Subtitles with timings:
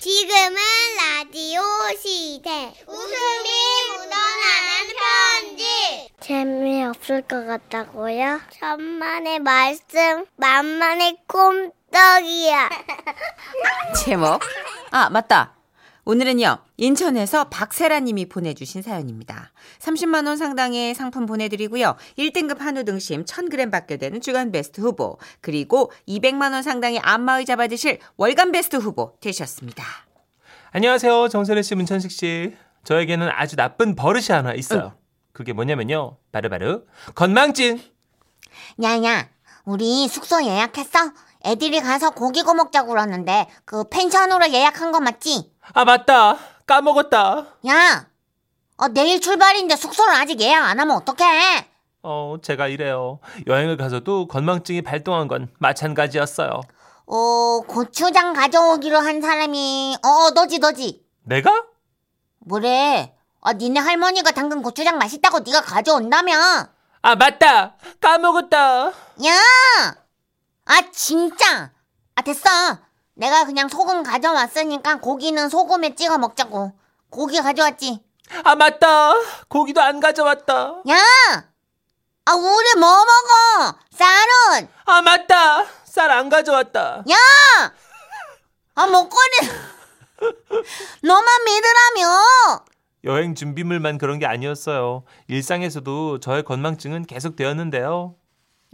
[0.00, 0.56] 지금은
[0.96, 1.60] 라디오
[2.00, 2.72] 시대.
[2.86, 3.48] 웃음이
[3.90, 6.08] 묻어나는 편지.
[6.20, 8.40] 재미없을 것 같다고요?
[8.58, 12.70] 천만의 말씀, 만만의 꼼떡이야.
[14.02, 14.40] 제목.
[14.90, 15.59] 아, 맞다.
[16.10, 19.52] 오늘은요, 인천에서 박세라 님이 보내주신 사연입니다.
[19.78, 21.94] 30만원 상당의 상품 보내드리고요.
[22.18, 28.50] 1등급 한우 등심 1000g 받게 되는 주간 베스트 후보, 그리고 200만원 상당의 안마의자 받으실 월간
[28.50, 29.84] 베스트 후보 되셨습니다.
[30.72, 31.28] 안녕하세요.
[31.28, 32.56] 정선혜 씨, 문천식 씨.
[32.82, 34.94] 저에게는 아주 나쁜 버릇이 하나 있어요.
[35.32, 36.16] 그게 뭐냐면요.
[36.32, 37.78] 바로바로 건망증.
[38.82, 39.28] 야야,
[39.64, 41.12] 우리 숙소 예약했어?
[41.44, 45.52] 애들이 가서 고기 구워 먹자고 그러는데 그 펜션으로 예약한 거 맞지?
[45.74, 46.36] 아, 맞다.
[46.66, 47.46] 까먹었다.
[47.68, 48.06] 야,
[48.76, 51.68] 어, 내일 출발인데 숙소를 아직 예약 안 하면 어떡해?
[52.02, 53.18] 어, 제가 이래요.
[53.46, 56.60] 여행을 가서도 건망증이 발동한 건 마찬가지였어요.
[57.06, 61.04] 어, 고추장 가져오기로 한 사람이 어, 너지 너지.
[61.24, 61.64] 내가?
[62.38, 63.14] 뭐래?
[63.42, 66.32] 아, 니네 할머니가 당근 고추장 맛있다고 네가 가져온다며?
[67.02, 67.74] 아, 맞다.
[68.00, 68.86] 까먹었다.
[68.88, 69.32] 야!
[70.66, 71.72] 아, 진짜!
[72.14, 72.48] 아, 됐어.
[73.20, 76.72] 내가 그냥 소금 가져왔으니까 고기는 소금에 찍어 먹자고.
[77.10, 78.02] 고기 가져왔지?
[78.44, 79.12] 아, 맞다.
[79.48, 80.80] 고기도 안 가져왔다.
[80.88, 80.96] 야!
[82.24, 83.76] 아, 우리 뭐 먹어?
[83.90, 84.68] 쌀은!
[84.86, 85.66] 아, 맞다.
[85.84, 87.04] 쌀 안 가져왔다.
[87.10, 87.16] 야!
[88.76, 89.36] 아, 먹거리.
[91.04, 92.64] 너만 믿으라며!
[93.04, 95.04] 여행 준비물만 그런 게 아니었어요.
[95.28, 98.14] 일상에서도 저의 건망증은 계속 되었는데요.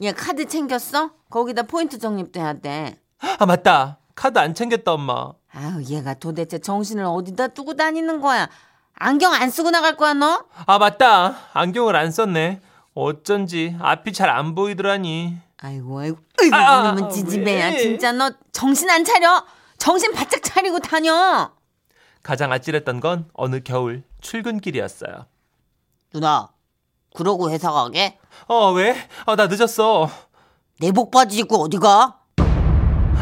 [0.02, 1.10] 얘 카드 챙겼어?
[1.30, 3.00] 거기다 포인트 적립돼야 돼.
[3.38, 3.98] 아, 맞다.
[4.16, 5.32] 카드 안 챙겼다, 엄마.
[5.52, 8.48] 아유, 얘가 도대체 정신을 어디다 두고 다니는 거야?
[8.94, 10.44] 안경 안 쓰고 나갈 거야, 너?
[10.66, 11.36] 아, 맞다.
[11.52, 12.60] 안경을 안 썼네.
[12.94, 15.36] 어쩐지 앞이 잘 안 보이더라니.
[15.58, 17.66] 아이고, 아이고, 아이고, 아, 아, 이놈은 지지배야.
[17.72, 17.78] 왜?
[17.78, 19.44] 진짜 너 정신 안 차려?
[19.78, 21.50] 정신 바짝 차리고 다녀.
[22.22, 25.26] 가장 아찔했던 건 어느 겨울 출근길이었어요.
[26.12, 26.48] 누나,
[27.14, 28.18] 그러고 회사 가게?
[28.48, 28.96] 어, 왜?
[29.26, 30.08] 어, 나 늦었어.
[30.80, 32.20] 내 복 바지 입고 어디 가?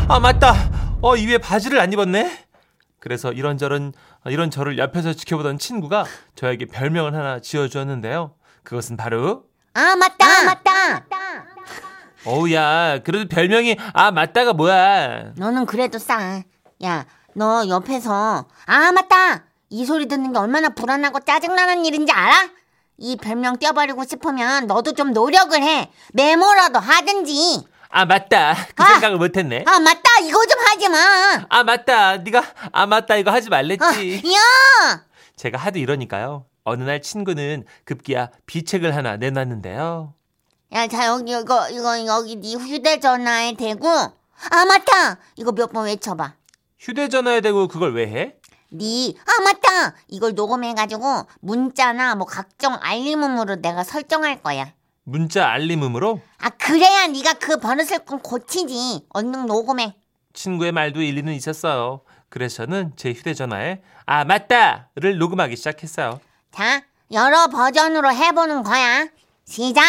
[0.09, 0.55] 아, 맞다.
[1.03, 2.45] 어, 이 위에 바지를 안 입었네.
[2.99, 3.93] 그래서 이런저런
[4.25, 8.35] 어, 이런 저를 옆에서 지켜보던 친구가 저에게 별명을 하나 지어주었는데요.
[8.63, 9.45] 그것은 바로
[9.75, 10.25] 아, 맞다!
[10.25, 11.45] 아, 맞다!
[12.27, 16.43] 어우야 그래도 별명이 아 맞다가 뭐야 너는 그래도 싸.
[16.83, 19.45] 야, 너 옆에서, 아, 맞다!
[19.71, 22.49] 이 소리 듣는 게 얼마나 불안하고 짜증나는 일인지 알아?
[22.97, 25.91] 이 별명 떼어버리고 싶으면 너도 좀 노력을 해.
[26.15, 27.67] 메모라도 하든지.
[27.97, 28.87] 아 맞다 그 아!
[28.95, 30.19] 생각을 못했네 아, 맞다!
[30.23, 31.47] 이거 좀 하지 마!
[31.49, 35.05] 아 맞다 네가 아 맞다 이거 하지 아, 말랬지 야!
[35.37, 40.13] 제가 하도 이러니까요 어느 날 친구는 급기야 비책을 하나 내놨는데요
[40.73, 45.19] 야, 자, 여기, 이거, 이거, 여기 네 휴대전화에 대고, 아, 맞다!
[45.37, 46.35] 이거 몇 번 외쳐봐.
[46.81, 48.35] 휴대전화에 대고 그걸 왜 해?
[48.73, 49.95] 네, 아, 맞다!
[50.09, 54.73] 이걸 녹음해가지고, 문자나 뭐 각종 알림음으로 내가 설정할 거야.
[55.09, 59.07] 문자 알림음으로 아, 그래야 네가 그 버릇을 좀 고치지.
[59.11, 59.95] 얼른 녹음해.
[60.33, 66.21] 친구의 말도 일리는 있었어요 그래서 저는 제 휴대전화에 아 맞다를 녹음하기 시작했어요
[66.51, 66.83] 자,
[67.13, 69.07] 여러 버전으로 해보는 거야.
[69.45, 69.83] 시작!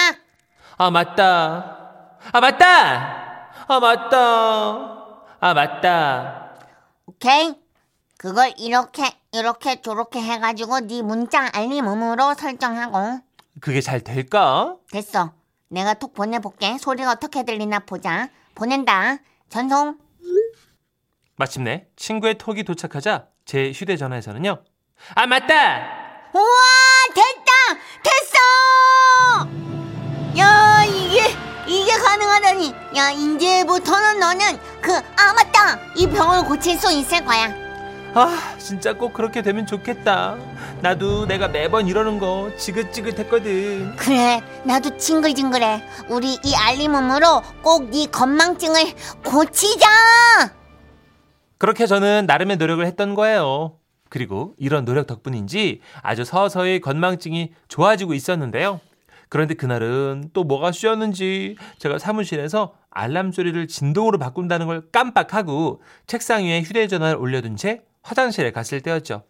[0.78, 4.18] 아 맞다 아 맞다 아 맞다
[5.40, 6.52] 아 맞다
[7.08, 7.56] 오케이?
[8.18, 13.20] 그걸 이렇게, 이렇게, 저렇게 해가지고 네 문자 알림음으로 설정하고.
[13.62, 14.76] 그게 잘 될까?
[14.92, 15.34] 됐어.
[15.70, 16.78] 내가 톡 보내볼게.
[16.78, 18.30] 소리가 어떻게 들리나 보자.
[18.54, 19.18] 보낸다.
[19.50, 19.98] 전송.
[21.38, 24.64] 마침내 친구의 톡이 도착하자 제 휴대전화에서는요
[25.16, 25.54] 아 맞다
[26.34, 26.46] 우와!
[27.14, 27.52] 됐다!
[28.04, 29.48] 됐어!
[30.38, 31.22] 야, 이게,
[31.66, 32.74] 이게 가능하다니.
[32.98, 35.80] 야, 이제부터는 너는 그, 아, 맞다!
[35.96, 37.65] 이 병을 고칠 수 있을 거야.
[38.18, 40.38] 아 진짜 꼭 그렇게 되면 좋겠다
[40.82, 45.84] 나도 내가 매번 이러는 거 지긋지긋했거든 그래, 나도 징글징글해.
[46.10, 48.82] 우리 이 알림음으로 꼭 네 건망증을
[49.24, 49.88] 고치자!
[51.58, 53.78] 그렇게 저는 나름의 노력을 했던 거예요
[54.10, 58.80] 그리고 이런 노력 덕분인지 아주 서서히 건망증이 좋아지고 있었는데요
[59.28, 66.62] 그런데 그날은 또 뭐가 쉬었는지 제가 사무실에서 알람 소리를 진동으로 바꾼다는 걸 깜빡하고 책상 위에
[66.62, 69.24] 휴대전화를 올려둔 채 화장실에 갔을 때였죠.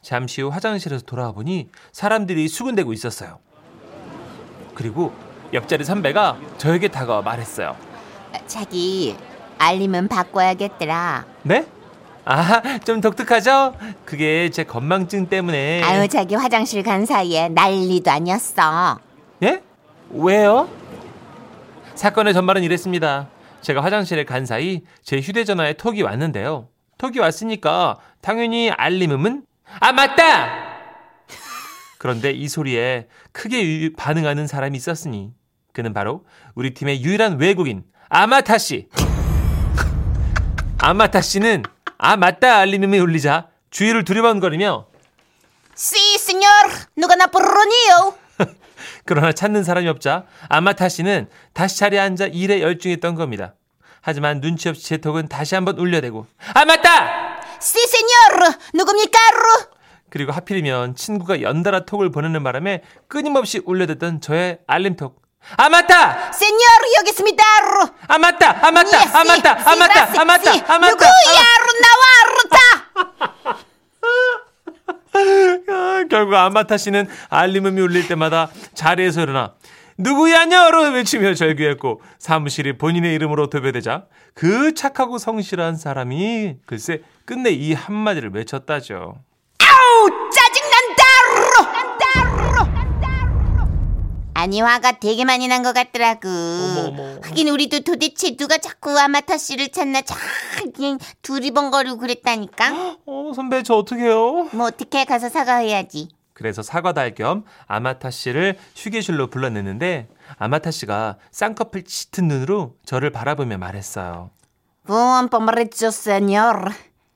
[0.00, 3.38] 잠시 후 화장실에서 돌아와 보니 사람들이 수군대고 있었어요.
[4.74, 5.12] 그리고
[5.52, 7.76] 옆자리 선배가 저에게 다가와 말했어요.
[8.46, 9.14] 자기,
[9.58, 11.26] 알림은 바꿔야겠더라.
[11.42, 11.66] 네?
[12.24, 13.74] 아, 좀 독특하죠?
[14.06, 15.82] 그게 제 건망증 때문에.
[15.82, 18.98] 아유, 자기 화장실 간 사이에 난리도 아니었어.
[19.42, 19.62] 예?
[20.10, 20.68] 왜요?
[21.94, 23.28] 사건의 전말은 이랬습니다.
[23.60, 26.68] 제가 화장실에 간 사이 제 휴대전화에 톡이 왔는데요.
[26.98, 27.98] 톡이 왔으니까
[28.28, 29.42] 당연히 알림음은
[29.80, 30.64] 아 맞다.
[31.98, 35.34] 그런데 이 소리에 크게 유- 반응하는 사람이 있었으니
[35.74, 36.24] 그는 바로
[36.54, 38.88] 우리 팀의 유일한 외국인 아마타 씨.
[40.80, 41.64] 아마타 씨는
[41.98, 44.86] 아 맞다 알림음이 울리자 주위를 두리번거리며
[45.74, 46.70] 시, 세뇨르.
[46.96, 48.14] 누가 나 부르니요?
[49.04, 53.54] 그러나 찾는 사람이 없자 아마타 씨는 다시 자리에 앉아 일에 열중했던 겁니다.
[54.00, 57.23] 하지만 눈치 없이 제 톡은 다시 한번 울려대고 아 맞다!
[57.64, 58.52] 시, 세뇨르.
[58.74, 59.18] 누굽니까?
[60.10, 65.20] 그리고 하필이면 친구가 연달아 톡을 보내는 바람에 끊임없이 울려댔던 저의 알림톡
[65.56, 66.32] 아 맞다!
[66.32, 67.42] 세뇨르 여기 있습니다.
[68.08, 68.66] 아 맞다!
[68.66, 69.00] 아 맞다!
[69.00, 69.70] 예, 아 맞다!
[69.70, 70.20] 아 맞다!
[70.20, 70.50] 아 맞다!
[70.52, 70.90] 아 맞다!
[70.90, 71.10] 누구야?
[71.82, 72.04] 나와,
[72.42, 72.58] 루타.
[75.72, 79.54] 아, 결국 아마타 씨는 알림음이 울릴 때마다 자리에서 일어나
[79.98, 88.30] 누구야냐로 외치며 절규했고 사무실이 본인의 이름으로 도배되자 그 착하고 성실한 사람이 글쎄 끝내 이 한마디를
[88.34, 89.14] 외쳤다죠.
[89.60, 91.04] 아우, 짜증난다.
[94.36, 96.28] 아니 화가 되게 많이 난 것 같더라고.
[96.28, 97.18] 어머, 어머.
[97.22, 100.18] 하긴 우리도 도대체 누가 자꾸 아마타 씨를 찾나 참
[100.74, 102.96] 그냥 두리번거리고 그랬다니까.
[103.06, 104.48] 어 선배 저 어떡해요?
[104.52, 106.08] 뭐 어떻게 가서 사과해야지.
[106.34, 114.30] 그래서 사과도 할겸 아마타 씨를 휴게실로 불러냈는데 아마타 씨가 쌍꺼풀 짙은 눈으로 저를 바라보며 말했어요.
[114.84, 116.72] 부원 pomeriggio, señor.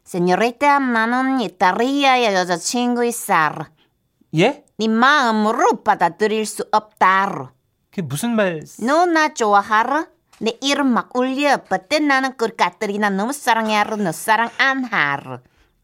[0.06, 3.52] señorita, 나는 이탈리아의 여자친구 있어.
[4.36, 4.64] 예?
[4.78, 7.52] 네 마음으로 받아들일 수 없다.
[7.90, 8.62] 그게 무슨 말?
[8.80, 10.06] 너나 좋아하러?
[10.40, 11.58] 내 이름 막 울려.
[11.68, 15.40] 그때 나는 그 까뜨리 나 너무 사랑해로 너 사랑 안 하러.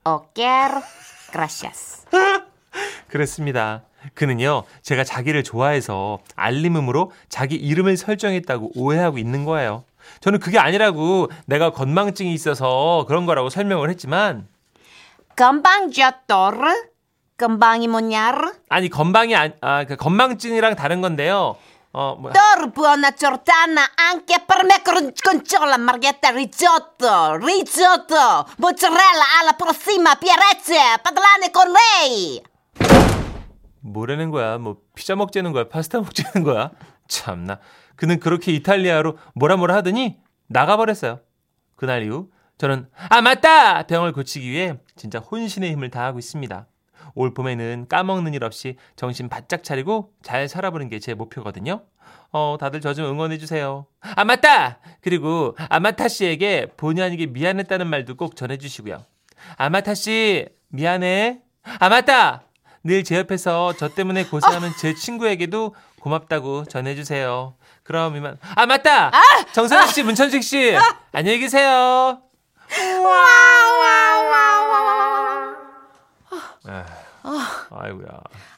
[0.07, 0.81] 오케로.
[1.33, 2.07] gracias.
[3.15, 3.83] 그랬습니다.
[4.15, 9.85] 그는요, 제가 자기를 좋아해서 알림음으로 자기 이름을 설정했다고 오해하고 있는 거예요.
[10.21, 14.49] 저는 그게 아니라고 내가 건망증이 있어서 그런 거라고 설명을 했지만,
[15.37, 16.75] 금방 졌더르?
[17.37, 18.53] 금방이 뭐냐르?
[18.69, 21.57] 아니, 건방이, 아, 아, 그 건망증이랑 다른 건데요.
[21.93, 22.33] 어, 뭐.
[33.81, 34.59] 뭐라는 거야?
[34.59, 35.69] 뭐, 피자 먹자는 거야?
[35.69, 36.71] 파스타 먹자는 거야?
[37.09, 37.59] 참나.
[37.97, 41.21] 그는 그렇게 이탈리아로 뭐라 뭐라 하더니 나가버렸어요.
[41.77, 46.67] 그날 이후 저는 아 맞다 병을 고치기 위해 진짜 혼신의 힘을 다하고 있습니다.
[47.15, 51.83] 올 봄에는 까먹는 일 없이 정신 바짝 차리고 잘 살아보는 게 제 목표거든요.
[52.33, 53.87] 어 다들 저 좀 응원해 주세요.
[54.01, 59.05] 아 맞다 그리고 아마타 씨에게 본의 아니게 미안했다는 말도 꼭 전해주시고요.
[59.57, 61.43] 아마타 씨 미안해.
[61.81, 62.45] 아 맞다
[62.85, 67.55] 늘 제 옆에서 저 때문에 고생하는 제 친구에게도 고맙다고 전해주세요.
[67.83, 69.11] 그럼 이만 아 맞다
[69.53, 70.77] 정선희 씨 문천식 씨
[71.13, 72.21] 안녕히 계세요.
[76.69, 76.75] 에휴,
[77.71, 78.07] 아이고야.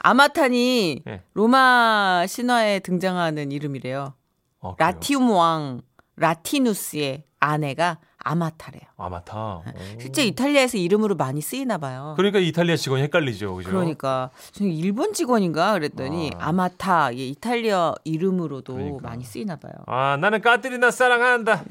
[0.01, 1.23] 아마탄이 네.
[1.35, 4.15] 로마 신화에 등장하는 이름이래요.
[4.61, 4.75] 어?
[4.79, 5.83] 라티움 왕
[6.17, 7.99] 라티누스의 아내가
[8.31, 8.83] 아마타래요.
[8.97, 9.37] 아마타.
[9.59, 9.63] 오.
[10.01, 12.15] 실제 이탈리아에서 이름으로 많이 쓰이나 봐요.
[12.17, 13.71] 그러니까 이탈리아 직원 이 헷갈리죠, 그죠?
[13.71, 14.31] 그러니까
[14.61, 16.49] 일본 직원인가 그랬더니 아.
[16.49, 16.53] 아.
[16.53, 19.09] 마타 예, 이탈리아 이름으로도 그러니까.
[19.09, 19.73] 많이 쓰이나 봐요.
[19.87, 21.63] 아 나는 까뜨리나 사랑한다.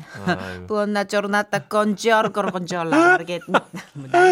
[0.67, 3.39] 뿌나 쪼르나따 건지어르 건지어라 난리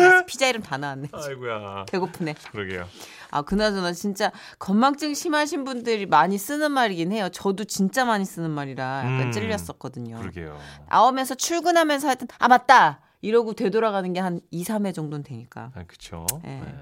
[0.01, 0.25] 났어.
[0.25, 1.09] 피자 이름 다 나왔네.
[1.11, 1.85] 아이고야.
[1.91, 2.35] 배고프네.
[2.51, 2.85] 그러게요.
[3.33, 7.29] 아 그나저나 진짜 건망증 심하신 분들이 많이 쓰는 말이긴 해요.
[7.29, 10.19] 저도 진짜 많이 쓰는 말이라 약간 음, 찔렸었거든요.
[10.19, 10.55] 그러게요.
[10.89, 16.27] 나오면서 출근하면서 하여튼 아 맞다 이러고 되돌아가는 게 한 2, 3회 정도는 되니까 아 그쵸.
[16.45, 16.47] 예.
[16.49, 16.75] 네.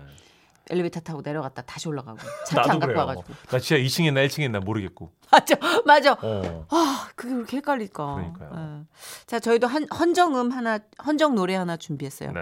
[0.69, 2.17] 엘리베이터 타고 내려갔다 다시 올라가고
[2.47, 2.99] 차키 안 갖고 그래요.
[2.99, 5.11] 와가지고 나 진짜 2층 있나 1층 있나 모르겠고.
[5.31, 5.55] 맞아
[5.85, 6.65] 맞아 어.
[6.69, 8.51] 아 그게 그렇게 헷갈릴까 그러니까요.
[8.83, 8.85] 예.
[9.25, 12.41] 자 저희도 한, 헌정음 하나 헌정 노래 하나 준비했어요 네.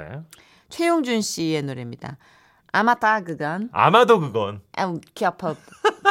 [0.69, 2.17] 최용준 씨의 노래입니다
[2.71, 4.61] 아마타 그간 아마도 그건.
[4.77, 5.55] 아, 키 아파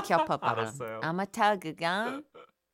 [0.04, 1.00] 키 아파 알았어요.
[1.02, 2.24] 아마타 그간